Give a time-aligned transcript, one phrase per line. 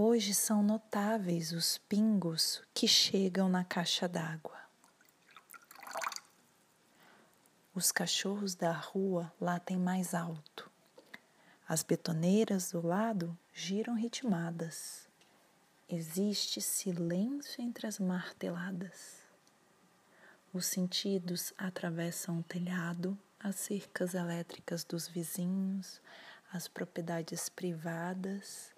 [0.00, 4.56] Hoje são notáveis os pingos que chegam na caixa d'água.
[7.74, 10.70] Os cachorros da rua latem mais alto.
[11.68, 15.08] As betoneiras do lado giram ritmadas.
[15.88, 19.16] Existe silêncio entre as marteladas.
[20.54, 26.00] Os sentidos atravessam o telhado, as cercas elétricas dos vizinhos,
[26.52, 28.77] as propriedades privadas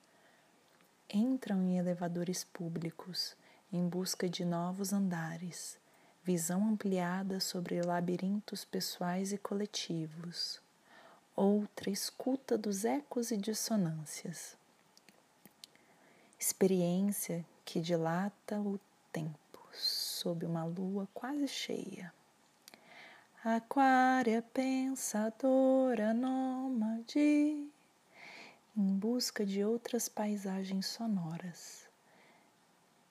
[1.13, 3.37] entram em elevadores públicos
[3.73, 5.79] em busca de novos andares,
[6.23, 10.61] visão ampliada sobre labirintos pessoais e coletivos,
[11.35, 14.57] outra escuta dos ecos e dissonâncias,
[16.39, 18.79] experiência que dilata o
[19.13, 22.13] tempo sob uma lua quase cheia.
[23.43, 27.67] Aquária pensadora nômade
[29.21, 31.87] busca de outras paisagens sonoras,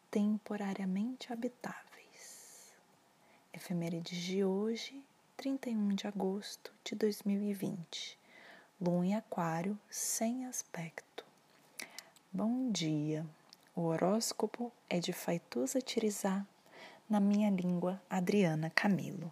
[0.10, 2.74] temporariamente habitáveis.
[3.54, 5.04] Efemérides de hoje,
[5.38, 8.18] 31 de agosto de 2020.
[8.82, 11.24] Lua em Aquário sem aspecto.
[12.34, 13.24] Bom dia.
[13.76, 16.44] O horóscopo é de Faituza Tirizá,
[17.08, 19.32] na minha língua Adriana Camilo.